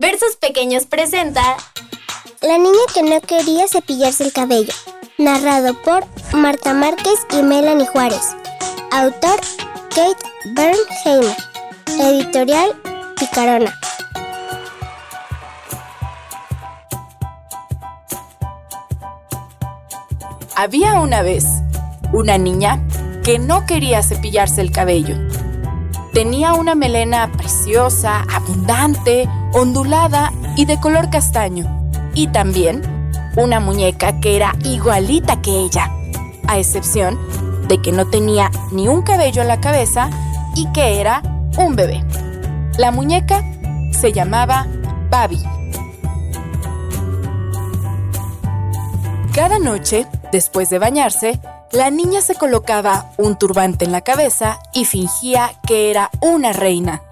Versos 0.00 0.36
Pequeños 0.36 0.86
presenta 0.86 1.56
La 2.40 2.56
niña 2.56 2.78
que 2.94 3.02
no 3.02 3.20
quería 3.20 3.66
cepillarse 3.66 4.22
el 4.22 4.32
cabello. 4.32 4.72
Narrado 5.18 5.74
por 5.82 6.04
Marta 6.32 6.72
Márquez 6.72 7.18
y 7.36 7.42
Melanie 7.42 7.88
Juárez. 7.88 8.36
Autor 8.92 9.40
Kate 9.88 10.24
Bernheimer. 10.54 11.36
Editorial 12.00 12.80
Picarona. 13.18 13.76
Había 20.54 21.00
una 21.00 21.22
vez 21.22 21.44
una 22.12 22.38
niña 22.38 22.80
que 23.24 23.40
no 23.40 23.66
quería 23.66 24.04
cepillarse 24.04 24.60
el 24.60 24.70
cabello. 24.70 25.16
Tenía 26.12 26.54
una 26.54 26.76
melena 26.76 27.32
preciosa, 27.32 28.24
abundante, 28.32 29.28
ondulada 29.52 30.32
y 30.56 30.64
de 30.64 30.78
color 30.80 31.10
castaño. 31.10 31.90
Y 32.14 32.28
también 32.28 32.82
una 33.36 33.60
muñeca 33.60 34.20
que 34.20 34.36
era 34.36 34.54
igualita 34.64 35.40
que 35.40 35.58
ella, 35.60 35.90
a 36.46 36.58
excepción 36.58 37.18
de 37.68 37.80
que 37.80 37.92
no 37.92 38.06
tenía 38.06 38.50
ni 38.72 38.88
un 38.88 39.02
cabello 39.02 39.42
en 39.42 39.48
la 39.48 39.60
cabeza 39.60 40.10
y 40.54 40.66
que 40.72 41.00
era 41.00 41.22
un 41.56 41.76
bebé. 41.76 42.04
La 42.78 42.90
muñeca 42.90 43.44
se 43.92 44.12
llamaba 44.12 44.66
Babi. 45.10 45.42
Cada 49.34 49.58
noche, 49.58 50.06
después 50.32 50.68
de 50.70 50.78
bañarse, 50.78 51.38
la 51.70 51.90
niña 51.90 52.22
se 52.22 52.34
colocaba 52.34 53.10
un 53.18 53.36
turbante 53.36 53.84
en 53.84 53.92
la 53.92 54.00
cabeza 54.00 54.58
y 54.72 54.84
fingía 54.84 55.52
que 55.66 55.90
era 55.90 56.10
una 56.20 56.52
reina. 56.52 57.02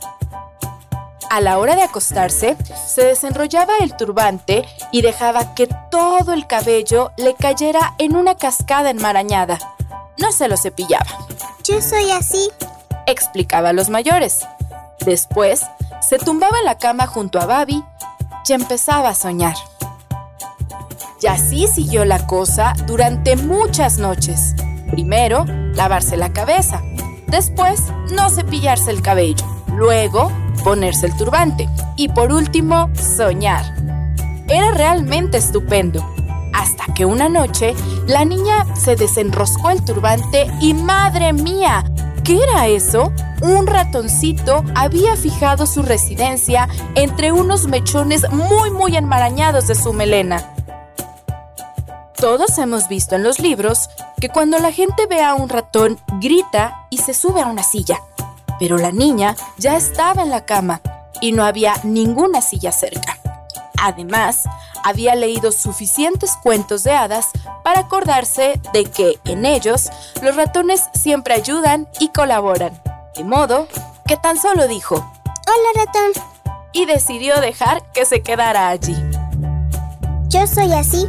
A 1.28 1.40
la 1.40 1.58
hora 1.58 1.74
de 1.74 1.82
acostarse, 1.82 2.56
se 2.86 3.04
desenrollaba 3.04 3.74
el 3.80 3.96
turbante 3.96 4.64
y 4.92 5.02
dejaba 5.02 5.54
que 5.54 5.68
todo 5.90 6.32
el 6.32 6.46
cabello 6.46 7.12
le 7.16 7.34
cayera 7.34 7.94
en 7.98 8.16
una 8.16 8.36
cascada 8.36 8.90
enmarañada. 8.90 9.58
No 10.18 10.32
se 10.32 10.48
lo 10.48 10.56
cepillaba. 10.56 11.06
Yo 11.64 11.82
soy 11.82 12.10
así, 12.12 12.50
explicaba 13.06 13.70
a 13.70 13.72
los 13.72 13.88
mayores. 13.88 14.46
Después, 15.00 15.62
se 16.00 16.18
tumbaba 16.18 16.58
en 16.58 16.64
la 16.64 16.78
cama 16.78 17.06
junto 17.06 17.40
a 17.40 17.46
Babi 17.46 17.84
y 18.48 18.52
empezaba 18.52 19.10
a 19.10 19.14
soñar. 19.14 19.56
Y 21.20 21.26
así 21.26 21.66
siguió 21.66 22.04
la 22.04 22.26
cosa 22.26 22.74
durante 22.86 23.36
muchas 23.36 23.98
noches. 23.98 24.54
Primero, 24.90 25.44
lavarse 25.74 26.16
la 26.16 26.32
cabeza. 26.32 26.82
Después, 27.26 27.82
no 28.12 28.30
cepillarse 28.30 28.90
el 28.90 29.02
cabello. 29.02 29.44
Luego, 29.66 30.30
ponerse 30.64 31.06
el 31.06 31.16
turbante. 31.16 31.68
Y 31.96 32.08
por 32.08 32.32
último, 32.32 32.90
soñar. 32.94 33.64
Era 34.48 34.72
realmente 34.72 35.38
estupendo. 35.38 36.04
Hasta 36.54 36.92
que 36.94 37.04
una 37.04 37.28
noche, 37.28 37.74
la 38.06 38.24
niña 38.24 38.64
se 38.74 38.96
desenroscó 38.96 39.70
el 39.70 39.84
turbante 39.84 40.46
y 40.60 40.74
¡madre 40.74 41.32
mía! 41.32 41.84
¿Qué 42.24 42.42
era 42.42 42.66
eso? 42.66 43.12
Un 43.42 43.66
ratoncito 43.66 44.64
había 44.74 45.14
fijado 45.16 45.66
su 45.66 45.82
residencia 45.82 46.68
entre 46.94 47.30
unos 47.30 47.68
mechones 47.68 48.28
muy 48.30 48.70
muy 48.70 48.96
enmarañados 48.96 49.68
de 49.68 49.74
su 49.74 49.92
melena. 49.92 50.54
Todos 52.18 52.56
hemos 52.58 52.88
visto 52.88 53.14
en 53.14 53.22
los 53.22 53.38
libros 53.38 53.90
que 54.20 54.30
cuando 54.30 54.58
la 54.58 54.72
gente 54.72 55.06
ve 55.06 55.22
a 55.22 55.34
un 55.34 55.50
ratón, 55.50 55.98
grita 56.18 56.86
y 56.88 56.98
se 56.98 57.12
sube 57.12 57.42
a 57.42 57.46
una 57.46 57.62
silla. 57.62 58.00
Pero 58.58 58.78
la 58.78 58.92
niña 58.92 59.36
ya 59.58 59.76
estaba 59.76 60.22
en 60.22 60.30
la 60.30 60.44
cama 60.44 60.80
y 61.20 61.32
no 61.32 61.44
había 61.44 61.74
ninguna 61.82 62.40
silla 62.40 62.72
cerca. 62.72 63.18
Además, 63.78 64.44
había 64.84 65.14
leído 65.14 65.52
suficientes 65.52 66.36
cuentos 66.42 66.84
de 66.84 66.92
hadas 66.92 67.30
para 67.62 67.80
acordarse 67.80 68.60
de 68.72 68.84
que 68.84 69.18
en 69.24 69.44
ellos 69.44 69.90
los 70.22 70.36
ratones 70.36 70.88
siempre 70.94 71.34
ayudan 71.34 71.88
y 72.00 72.08
colaboran. 72.08 72.80
De 73.16 73.24
modo 73.24 73.68
que 74.06 74.16
tan 74.16 74.38
solo 74.38 74.68
dijo, 74.68 74.94
Hola 74.94 75.84
ratón, 75.84 76.24
y 76.72 76.86
decidió 76.86 77.40
dejar 77.40 77.82
que 77.92 78.04
se 78.04 78.22
quedara 78.22 78.68
allí. 78.68 78.96
yo 80.28 80.46
soy 80.46 80.72
así. 80.72 81.08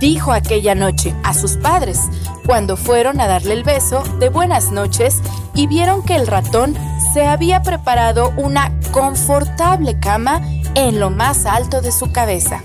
Dijo 0.00 0.32
aquella 0.32 0.74
noche 0.74 1.14
a 1.24 1.34
sus 1.34 1.56
padres 1.56 2.00
cuando 2.46 2.76
fueron 2.76 3.20
a 3.20 3.26
darle 3.26 3.54
el 3.54 3.64
beso 3.64 4.02
de 4.20 4.28
buenas 4.28 4.70
noches 4.70 5.20
y 5.54 5.66
vieron 5.66 6.02
que 6.02 6.16
el 6.16 6.26
ratón 6.26 6.76
se 7.12 7.26
había 7.26 7.62
preparado 7.62 8.32
una 8.36 8.72
confortable 8.92 9.98
cama 9.98 10.40
en 10.74 11.00
lo 11.00 11.10
más 11.10 11.46
alto 11.46 11.80
de 11.80 11.92
su 11.92 12.12
cabeza. 12.12 12.62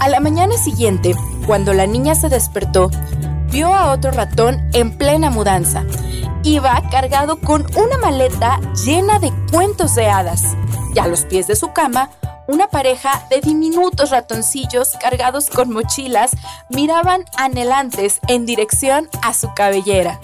A 0.00 0.08
la 0.08 0.20
mañana 0.20 0.56
siguiente, 0.56 1.14
cuando 1.46 1.72
la 1.72 1.86
niña 1.86 2.14
se 2.14 2.28
despertó, 2.28 2.90
vio 3.50 3.74
a 3.74 3.92
otro 3.92 4.10
ratón 4.10 4.68
en 4.72 4.96
plena 4.96 5.30
mudanza. 5.30 5.84
Iba 6.42 6.82
cargado 6.90 7.40
con 7.40 7.66
una 7.76 7.98
maleta 7.98 8.60
llena 8.84 9.18
de 9.18 9.32
cuentos 9.50 9.94
de 9.94 10.08
hadas 10.08 10.56
y 10.94 10.98
a 10.98 11.06
los 11.06 11.24
pies 11.24 11.46
de 11.46 11.56
su 11.56 11.72
cama 11.72 12.10
una 12.48 12.68
pareja 12.68 13.26
de 13.30 13.40
diminutos 13.40 14.10
ratoncillos 14.10 14.92
cargados 15.00 15.50
con 15.50 15.72
mochilas 15.72 16.32
miraban 16.68 17.24
anhelantes 17.36 18.20
en 18.28 18.46
dirección 18.46 19.08
a 19.22 19.34
su 19.34 19.52
cabellera. 19.54 20.20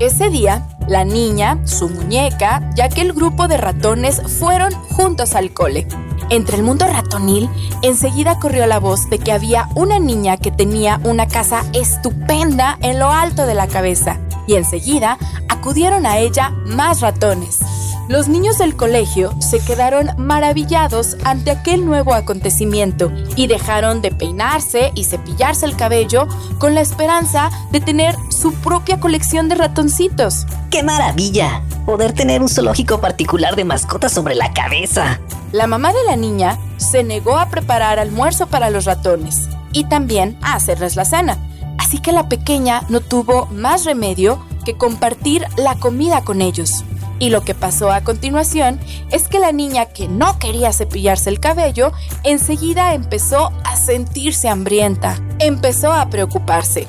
Ese 0.00 0.28
día, 0.28 0.66
la 0.88 1.04
niña, 1.04 1.58
su 1.66 1.88
muñeca 1.88 2.72
y 2.76 2.80
aquel 2.80 3.12
grupo 3.12 3.46
de 3.46 3.56
ratones 3.56 4.20
fueron 4.38 4.72
juntos 4.74 5.34
al 5.34 5.52
cole. 5.52 5.86
Entre 6.30 6.56
el 6.56 6.62
mundo 6.62 6.86
ratonil, 6.86 7.48
enseguida 7.82 8.38
corrió 8.38 8.66
la 8.66 8.80
voz 8.80 9.08
de 9.10 9.18
que 9.18 9.32
había 9.32 9.68
una 9.74 9.98
niña 9.98 10.36
que 10.36 10.50
tenía 10.50 11.00
una 11.04 11.28
casa 11.28 11.64
estupenda 11.74 12.78
en 12.80 12.98
lo 12.98 13.10
alto 13.10 13.46
de 13.46 13.54
la 13.54 13.68
cabeza, 13.68 14.18
y 14.46 14.54
enseguida 14.54 15.18
acudieron 15.48 16.06
a 16.06 16.18
ella 16.18 16.50
más 16.66 17.00
ratones. 17.00 17.60
Los 18.06 18.28
niños 18.28 18.58
del 18.58 18.76
colegio 18.76 19.32
se 19.40 19.60
quedaron 19.60 20.10
maravillados 20.18 21.16
ante 21.24 21.50
aquel 21.50 21.86
nuevo 21.86 22.12
acontecimiento 22.12 23.10
y 23.34 23.46
dejaron 23.46 24.02
de 24.02 24.10
peinarse 24.10 24.92
y 24.94 25.04
cepillarse 25.04 25.64
el 25.64 25.74
cabello 25.74 26.28
con 26.58 26.74
la 26.74 26.82
esperanza 26.82 27.50
de 27.70 27.80
tener 27.80 28.14
su 28.28 28.52
propia 28.52 29.00
colección 29.00 29.48
de 29.48 29.54
ratoncitos. 29.54 30.46
¡Qué 30.70 30.82
maravilla! 30.82 31.62
Poder 31.86 32.12
tener 32.12 32.42
un 32.42 32.48
zoológico 32.50 33.00
particular 33.00 33.56
de 33.56 33.64
mascotas 33.64 34.12
sobre 34.12 34.34
la 34.34 34.52
cabeza. 34.52 35.18
La 35.52 35.66
mamá 35.66 35.94
de 35.94 36.04
la 36.04 36.16
niña 36.16 36.58
se 36.76 37.04
negó 37.04 37.38
a 37.38 37.48
preparar 37.48 37.98
almuerzo 37.98 38.48
para 38.48 38.68
los 38.68 38.84
ratones 38.84 39.48
y 39.72 39.84
también 39.84 40.36
a 40.42 40.54
hacerles 40.54 40.96
la 40.96 41.06
cena. 41.06 41.38
Así 41.78 42.00
que 42.00 42.12
la 42.12 42.28
pequeña 42.28 42.82
no 42.90 43.00
tuvo 43.00 43.46
más 43.46 43.86
remedio 43.86 44.44
que 44.64 44.76
compartir 44.76 45.46
la 45.56 45.76
comida 45.76 46.22
con 46.22 46.42
ellos. 46.42 46.84
Y 47.24 47.30
lo 47.30 47.40
que 47.40 47.54
pasó 47.54 47.90
a 47.90 48.02
continuación 48.02 48.78
es 49.10 49.28
que 49.28 49.38
la 49.38 49.50
niña 49.50 49.86
que 49.86 50.08
no 50.08 50.38
quería 50.38 50.74
cepillarse 50.74 51.30
el 51.30 51.40
cabello 51.40 51.90
enseguida 52.22 52.92
empezó 52.92 53.50
a 53.64 53.78
sentirse 53.78 54.50
hambrienta. 54.50 55.18
Empezó 55.38 55.90
a 55.90 56.10
preocuparse. 56.10 56.86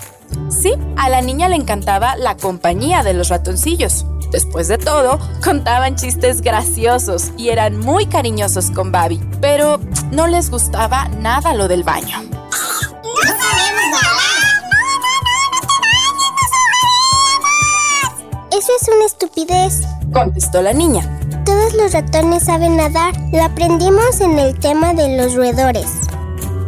Sí, 0.49 0.73
a 0.97 1.07
la 1.07 1.21
niña 1.21 1.47
le 1.47 1.55
encantaba 1.55 2.17
la 2.17 2.35
compañía 2.35 3.01
de 3.01 3.13
los 3.13 3.29
ratoncillos. 3.29 4.05
Después 4.29 4.67
de 4.67 4.77
todo, 4.77 5.19
contaban 5.41 5.95
chistes 5.95 6.41
graciosos 6.41 7.31
y 7.37 7.47
eran 7.47 7.79
muy 7.79 8.05
cariñosos 8.05 8.71
con 8.71 8.91
Babi, 8.91 9.21
pero 9.39 9.79
no 10.11 10.27
les 10.27 10.51
gustaba 10.51 11.07
nada 11.21 11.53
lo 11.53 11.69
del 11.69 11.83
baño. 11.83 12.21
Eso 18.51 18.71
es 18.81 18.89
una 18.93 19.05
estupidez. 19.05 19.94
Contestó 20.15 20.61
la 20.61 20.71
niña. 20.71 21.03
Todos 21.43 21.73
los 21.73 21.91
ratones 21.91 22.43
saben 22.43 22.77
nadar. 22.77 23.13
Lo 23.33 23.43
aprendimos 23.43 24.21
en 24.21 24.39
el 24.39 24.57
tema 24.57 24.93
de 24.93 25.17
los 25.17 25.35
roedores. 25.35 25.87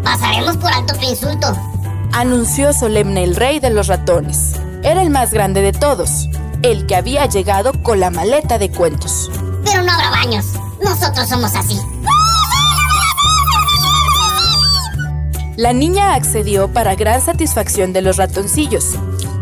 Pasaremos 0.03 0.57
por 0.57 0.69
alto 0.69 0.93
tu 0.95 1.05
insulto. 1.05 1.55
Anunció 2.11 2.73
solemne 2.73 3.23
el 3.23 3.37
rey 3.37 3.61
de 3.61 3.69
los 3.69 3.87
ratones. 3.87 4.51
Era 4.83 5.01
el 5.01 5.11
más 5.11 5.31
grande 5.31 5.61
de 5.61 5.71
todos, 5.71 6.27
el 6.61 6.87
que 6.87 6.97
había 6.97 7.25
llegado 7.25 7.71
con 7.83 8.01
la 8.01 8.09
maleta 8.09 8.57
de 8.57 8.69
cuentos. 8.69 9.31
Pero 9.63 9.81
no 9.81 9.93
habrá 9.93 10.09
baños. 10.09 10.47
Nosotros 10.83 11.29
somos 11.29 11.55
así. 11.55 11.79
La 15.55 15.71
niña 15.71 16.15
accedió 16.15 16.67
para 16.73 16.95
gran 16.95 17.21
satisfacción 17.21 17.93
de 17.93 18.01
los 18.01 18.17
ratoncillos. 18.17 18.95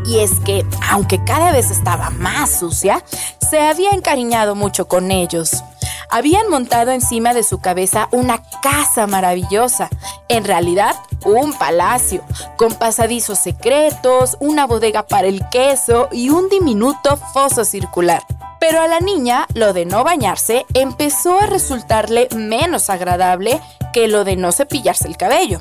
Y 0.05 0.19
es 0.19 0.39
que, 0.41 0.63
aunque 0.91 1.23
cada 1.23 1.51
vez 1.51 1.71
estaba 1.71 2.11
más 2.11 2.51
sucia, 2.51 3.03
se 3.49 3.59
había 3.59 3.91
encariñado 3.91 4.55
mucho 4.55 4.87
con 4.87 5.11
ellos. 5.11 5.63
Habían 6.09 6.49
montado 6.49 6.91
encima 6.91 7.33
de 7.33 7.43
su 7.43 7.59
cabeza 7.59 8.07
una 8.11 8.41
casa 8.61 9.07
maravillosa, 9.07 9.89
en 10.29 10.45
realidad 10.45 10.95
un 11.25 11.53
palacio, 11.53 12.23
con 12.57 12.73
pasadizos 12.73 13.39
secretos, 13.39 14.37
una 14.39 14.65
bodega 14.67 15.03
para 15.03 15.27
el 15.27 15.47
queso 15.49 16.09
y 16.11 16.29
un 16.29 16.49
diminuto 16.49 17.17
foso 17.17 17.65
circular. 17.65 18.23
Pero 18.59 18.81
a 18.81 18.87
la 18.87 18.99
niña 18.99 19.47
lo 19.53 19.73
de 19.73 19.85
no 19.85 20.03
bañarse 20.03 20.65
empezó 20.73 21.39
a 21.39 21.45
resultarle 21.45 22.27
menos 22.35 22.89
agradable 22.89 23.61
que 23.93 24.07
lo 24.07 24.23
de 24.23 24.35
no 24.35 24.51
cepillarse 24.51 25.07
el 25.07 25.17
cabello. 25.17 25.59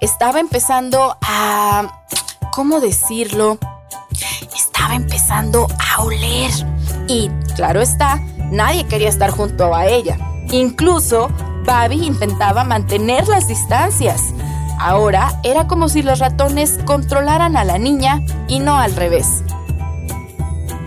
Estaba 0.00 0.40
empezando 0.40 1.16
a... 1.22 2.02
¿Cómo 2.52 2.80
decirlo? 2.80 3.58
Estaba 4.54 4.94
empezando 4.94 5.66
a 5.78 6.02
oler. 6.02 6.50
Y, 7.08 7.30
claro 7.54 7.80
está, 7.80 8.20
nadie 8.50 8.84
quería 8.84 9.08
estar 9.08 9.30
junto 9.30 9.74
a 9.74 9.86
ella. 9.86 10.18
Incluso, 10.50 11.28
Babi 11.64 12.06
intentaba 12.06 12.64
mantener 12.64 13.26
las 13.28 13.48
distancias. 13.48 14.22
Ahora 14.78 15.40
era 15.42 15.66
como 15.66 15.88
si 15.88 16.02
los 16.02 16.18
ratones 16.18 16.78
controlaran 16.84 17.56
a 17.56 17.64
la 17.64 17.78
niña 17.78 18.22
y 18.46 18.58
no 18.58 18.76
al 18.76 18.94
revés. 18.94 19.42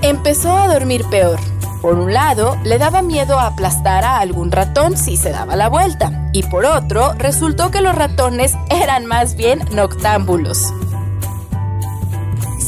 Empezó 0.01 0.55
a 0.55 0.67
dormir 0.67 1.03
peor. 1.09 1.39
Por 1.81 1.97
un 1.97 2.13
lado, 2.13 2.57
le 2.63 2.77
daba 2.77 3.01
miedo 3.01 3.39
a 3.39 3.47
aplastar 3.47 4.03
a 4.03 4.19
algún 4.19 4.51
ratón 4.51 4.97
si 4.97 5.15
se 5.15 5.31
daba 5.31 5.55
la 5.55 5.69
vuelta, 5.69 6.29
y 6.33 6.43
por 6.43 6.65
otro, 6.65 7.13
resultó 7.13 7.71
que 7.71 7.81
los 7.81 7.95
ratones 7.95 8.57
eran 8.69 9.05
más 9.05 9.35
bien 9.35 9.61
noctámbulos. 9.71 10.73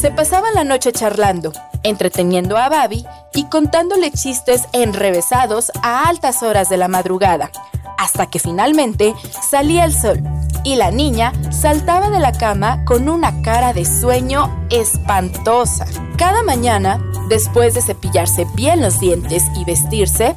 Se 0.02 0.10
pasaban 0.10 0.56
la 0.56 0.64
noche 0.64 0.92
charlando, 0.92 1.54
entreteniendo 1.84 2.58
a 2.58 2.70
Babi 2.70 3.06
y 3.36 3.46
contándole 3.50 4.10
chistes 4.10 4.64
enrevesados 4.74 5.72
a 5.84 6.10
altas 6.10 6.42
horas 6.42 6.70
de 6.70 6.78
la 6.78 6.88
madrugada, 6.88 7.52
hasta 8.00 8.26
que 8.26 8.40
finalmente 8.40 9.14
salía 9.48 9.86
el 9.86 9.94
sol 9.94 10.24
y 10.64 10.76
la 10.76 10.90
niña 10.90 11.34
saltaba 11.52 12.10
de 12.10 12.20
la 12.20 12.32
cama 12.32 12.84
con 12.84 13.10
una 13.10 13.44
cara 13.44 13.74
de 13.74 13.86
sueño 13.86 14.66
espantosa. 14.72 15.86
Cada 16.18 16.42
mañana, 16.42 17.00
después 17.30 17.76
de 17.76 17.84
cepillarse 17.84 18.48
bien 18.56 18.82
los 18.82 19.00
dientes 19.00 19.44
y 19.56 19.66
vestirse, 19.66 20.36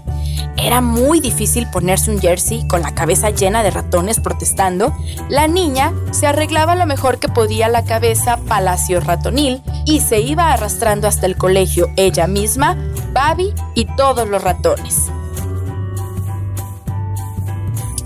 era 0.57 0.81
muy 0.81 1.21
difícil 1.21 1.69
ponerse 1.71 2.11
un 2.11 2.21
jersey 2.21 2.67
con 2.67 2.83
la 2.83 2.95
cabeza 2.95 3.31
llena 3.31 3.63
de 3.63 3.71
ratones 3.71 4.21
protestando. 4.21 4.95
La 5.29 5.47
niña 5.47 5.93
se 6.13 6.27
arreglaba 6.27 6.75
lo 6.75 6.87
mejor 6.87 7.19
que 7.19 7.29
podía 7.29 7.69
la 7.69 7.85
cabeza 7.85 8.39
palacio 8.49 9.01
ratonil 9.01 9.63
y 9.85 10.01
se 10.01 10.21
iba 10.21 10.53
arrastrando 10.53 11.09
hasta 11.09 11.27
el 11.27 11.37
colegio 11.37 11.91
ella 11.97 12.27
misma, 12.27 12.77
Babi 13.13 13.53
y 13.75 13.87
todos 13.97 14.29
los 14.29 14.43
ratones. 14.43 14.97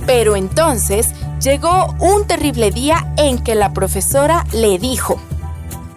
Pero 0.07 0.37
entonces 0.37 1.13
llegó 1.41 1.95
un 2.01 2.27
terrible 2.27 2.71
día 2.71 3.13
en 3.17 3.39
que 3.39 3.55
la 3.55 3.73
profesora 3.73 4.47
le 4.53 4.79
dijo, 4.79 5.21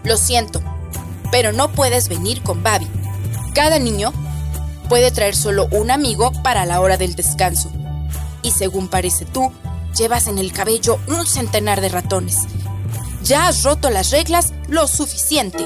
Lo 0.03 0.17
siento, 0.17 0.61
pero 1.31 1.53
no 1.53 1.69
puedes 1.69 2.09
venir 2.09 2.43
con 2.43 2.61
Babi. 2.61 2.87
Cada 3.53 3.79
niño 3.79 4.13
puede 4.91 5.09
traer 5.09 5.37
solo 5.37 5.69
un 5.71 5.89
amigo 5.89 6.33
para 6.43 6.65
la 6.65 6.81
hora 6.81 6.97
del 6.97 7.15
descanso. 7.15 7.71
Y 8.43 8.51
según 8.51 8.89
parece 8.89 9.23
tú, 9.23 9.49
llevas 9.97 10.27
en 10.27 10.37
el 10.37 10.51
cabello 10.51 10.99
un 11.07 11.25
centenar 11.25 11.79
de 11.79 11.87
ratones. 11.87 12.39
Ya 13.23 13.47
has 13.47 13.63
roto 13.63 13.89
las 13.89 14.11
reglas 14.11 14.51
lo 14.67 14.89
suficiente. 14.89 15.63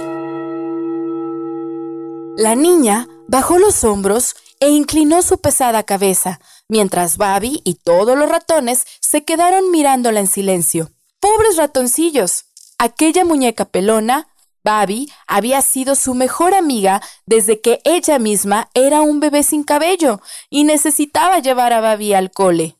La 2.37 2.53
niña 2.53 3.07
bajó 3.27 3.57
los 3.57 3.83
hombros 3.83 4.35
e 4.59 4.69
inclinó 4.69 5.23
su 5.23 5.39
pesada 5.39 5.81
cabeza, 5.81 6.39
mientras 6.67 7.17
Babi 7.17 7.61
y 7.63 7.79
todos 7.83 8.15
los 8.15 8.29
ratones 8.29 8.85
se 8.99 9.23
quedaron 9.23 9.71
mirándola 9.71 10.19
en 10.19 10.27
silencio. 10.27 10.91
¡Pobres 11.19 11.57
ratoncillos! 11.57 12.45
Aquella 12.77 13.25
muñeca 13.25 13.65
pelona, 13.65 14.27
Babi, 14.65 15.11
había 15.27 15.61
sido 15.61 15.93
su 15.93 16.15
mejor 16.15 16.55
amiga 16.55 16.99
desde 17.27 17.61
que 17.61 17.81
ella 17.85 18.17
misma 18.17 18.69
era 18.73 19.01
un 19.01 19.19
bebé 19.19 19.43
sin 19.43 19.63
cabello 19.63 20.19
y 20.49 20.63
necesitaba 20.63 21.37
llevar 21.37 21.71
a 21.71 21.81
Babi 21.81 22.15
al 22.15 22.31
cole. 22.31 22.75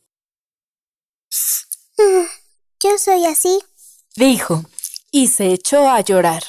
Mm, 1.96 2.26
yo 2.80 2.98
soy 2.98 3.24
así, 3.24 3.60
dijo, 4.16 4.64
y 5.12 5.28
se 5.28 5.52
echó 5.52 5.88
a 5.88 6.00
llorar. 6.00 6.42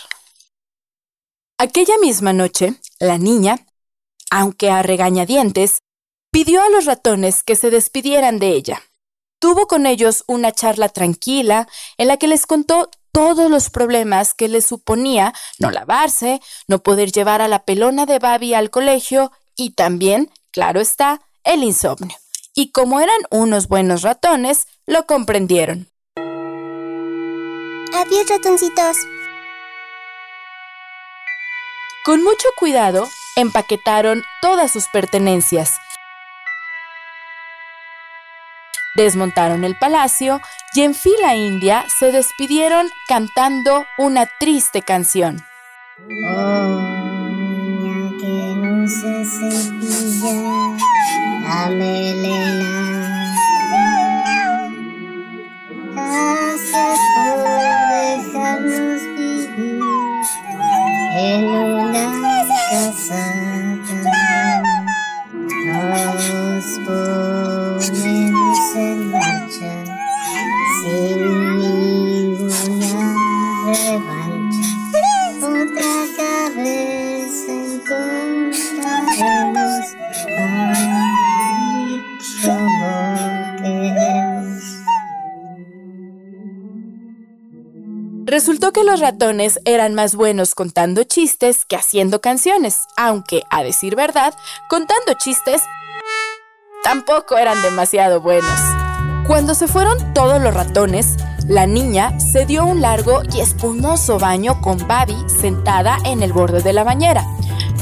Aquella 1.59 1.97
misma 1.99 2.33
noche, 2.33 2.73
la 2.99 3.19
niña, 3.19 3.65
aunque 4.31 4.71
a 4.71 4.81
regañadientes, 4.81 5.83
pidió 6.31 6.63
a 6.63 6.69
los 6.69 6.85
ratones 6.85 7.43
que 7.43 7.55
se 7.55 7.69
despidieran 7.69 8.39
de 8.39 8.49
ella. 8.49 8.81
Tuvo 9.39 9.67
con 9.67 9.85
ellos 9.85 10.23
una 10.27 10.51
charla 10.51 10.89
tranquila 10.89 11.67
en 11.97 12.07
la 12.07 12.17
que 12.17 12.27
les 12.27 12.47
contó 12.47 12.89
todos 13.17 13.49
los 13.49 13.71
problemas 13.71 14.35
que 14.35 14.47
les 14.47 14.67
suponía 14.67 15.33
no 15.57 15.71
lavarse, 15.71 16.39
no 16.67 16.83
poder 16.83 17.11
llevar 17.11 17.41
a 17.41 17.47
la 17.47 17.65
pelona 17.65 18.05
de 18.05 18.19
Babi 18.19 18.53
al 18.53 18.69
colegio 18.69 19.31
y 19.55 19.71
también, 19.71 20.29
claro 20.51 20.79
está, 20.79 21.21
el 21.43 21.63
insomnio. 21.63 22.15
Y 22.53 22.69
como 22.71 22.99
eran 22.99 23.17
unos 23.31 23.67
buenos 23.69 24.03
ratones, 24.03 24.67
lo 24.85 25.07
comprendieron. 25.07 25.89
Adiós, 27.91 28.29
ratoncitos. 28.29 28.97
Con 32.05 32.23
mucho 32.23 32.47
cuidado, 32.59 33.07
empaquetaron 33.35 34.23
todas 34.43 34.71
sus 34.71 34.85
pertenencias 34.89 35.79
Desmontaron 38.97 39.63
el 39.63 39.77
palacio 39.77 40.41
y 40.73 40.81
en 40.81 40.95
fila 40.95 41.35
india 41.35 41.85
se 41.87 42.11
despidieron 42.11 42.89
cantando 43.07 43.85
una 43.99 44.25
triste 44.39 44.81
canción. 44.81 45.45
Oh, 46.25 46.97
Resultó 88.47 88.71
que 88.71 88.85
los 88.85 89.01
ratones 89.01 89.59
eran 89.65 89.93
más 89.93 90.15
buenos 90.15 90.55
contando 90.55 91.03
chistes 91.03 91.65
que 91.65 91.75
haciendo 91.75 92.21
canciones, 92.21 92.77
aunque, 92.95 93.43
a 93.49 93.61
decir 93.61 93.97
verdad, 93.97 94.33
contando 94.69 95.15
chistes 95.21 95.61
tampoco 96.81 97.37
eran 97.37 97.61
demasiado 97.61 98.21
buenos. 98.21 98.57
Cuando 99.27 99.53
se 99.53 99.67
fueron 99.67 100.13
todos 100.13 100.41
los 100.41 100.53
ratones, 100.53 101.17
la 101.45 101.67
niña 101.67 102.17
se 102.21 102.45
dio 102.45 102.65
un 102.65 102.79
largo 102.79 103.21
y 103.35 103.41
espumoso 103.41 104.17
baño 104.17 104.61
con 104.61 104.77
Babi 104.87 105.17
sentada 105.27 105.97
en 106.05 106.23
el 106.23 106.31
borde 106.31 106.61
de 106.61 106.71
la 106.71 106.85
bañera. 106.85 107.25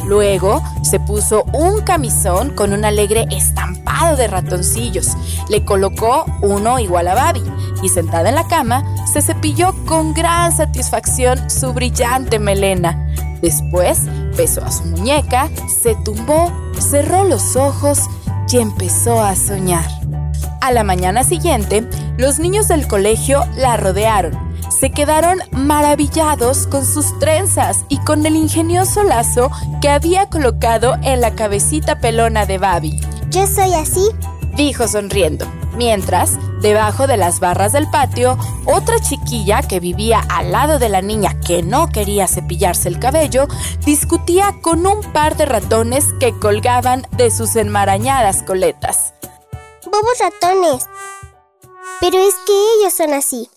Luego 0.07 0.63
se 0.81 0.99
puso 0.99 1.43
un 1.53 1.81
camisón 1.81 2.55
con 2.55 2.73
un 2.73 2.85
alegre 2.85 3.27
estampado 3.29 4.15
de 4.15 4.27
ratoncillos. 4.27 5.09
Le 5.47 5.63
colocó 5.63 6.25
uno 6.41 6.79
igual 6.79 7.07
a 7.07 7.13
Babi 7.13 7.43
y 7.83 7.89
sentada 7.89 8.29
en 8.29 8.35
la 8.35 8.47
cama 8.47 8.83
se 9.15 9.21
cepilló 9.21 9.73
con 9.85 10.13
gran 10.13 10.51
satisfacción 10.51 11.49
su 11.49 11.71
brillante 11.71 12.37
melena. 12.37 13.07
Después 13.41 14.01
besó 14.35 14.61
a 14.65 14.69
su 14.69 14.83
muñeca, 14.83 15.49
se 15.69 15.95
tumbó, 16.03 16.51
cerró 16.77 17.23
los 17.23 17.55
ojos 17.55 18.09
y 18.51 18.57
empezó 18.57 19.21
a 19.21 19.37
soñar. 19.37 19.85
A 20.59 20.73
la 20.73 20.83
mañana 20.83 21.23
siguiente, 21.23 21.87
los 22.17 22.39
niños 22.39 22.67
del 22.67 22.89
colegio 22.89 23.45
la 23.55 23.77
rodearon. 23.77 24.37
Se 24.69 24.91
quedaron 24.91 25.39
maravillados 25.53 26.67
con 26.67 26.85
sus 26.85 27.17
trenzas 27.17 27.85
y 27.87 27.99
con 27.99 28.25
el 28.25 28.35
ingenioso 28.35 29.01
lazo 29.03 29.49
que 29.81 29.87
había 29.87 30.25
colocado 30.25 30.97
en 31.03 31.21
la 31.21 31.35
cabecita 31.35 32.01
pelona 32.01 32.45
de 32.45 32.57
Babi. 32.57 32.99
Yo 33.29 33.47
soy 33.47 33.75
así. 33.75 34.09
Dijo 34.57 34.89
sonriendo. 34.89 35.45
Mientras, 35.77 36.37
debajo 36.65 37.05
de 37.05 37.15
las 37.15 37.39
barras 37.39 37.73
del 37.73 37.87
patio, 37.91 38.39
otra 38.65 38.99
chiquilla 38.99 39.61
que 39.61 39.79
vivía 39.79 40.25
al 40.29 40.51
lado 40.51 40.79
de 40.79 40.89
la 40.89 41.03
niña 41.03 41.39
que 41.39 41.61
no 41.61 41.89
quería 41.89 42.27
cepillarse 42.27 42.89
el 42.89 42.97
cabello, 42.97 43.47
discutía 43.85 44.51
con 44.63 44.87
un 44.87 45.01
par 45.13 45.37
de 45.37 45.45
ratones 45.45 46.11
que 46.19 46.33
colgaban 46.39 47.05
de 47.11 47.29
sus 47.29 47.55
enmarañadas 47.55 48.41
coletas. 48.41 49.13
Bobos 49.85 50.17
ratones. 50.19 50.89
Pero 51.99 52.17
es 52.17 52.33
que 52.47 52.53
ellos 52.79 52.95
son 52.95 53.13
así. 53.13 53.47